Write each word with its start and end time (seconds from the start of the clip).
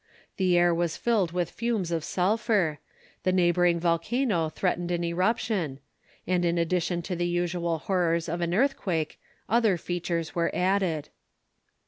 The 0.37 0.57
air 0.57 0.73
was 0.73 0.97
filled 0.97 1.31
with 1.31 1.51
fumes 1.51 1.91
of 1.91 2.03
sulphur; 2.03 2.79
the 3.21 3.31
neighboring 3.31 3.79
volcano 3.79 4.49
threatened 4.49 4.89
an 4.89 5.03
eruption; 5.03 5.77
and 6.25 6.43
in 6.43 6.57
addition 6.57 7.03
to 7.03 7.15
the 7.15 7.27
usual 7.27 7.77
horrors 7.77 8.27
of 8.27 8.41
an 8.41 8.55
earthquake, 8.55 9.19
other 9.47 9.77
features 9.77 10.33
were 10.33 10.49
added. 10.55 11.09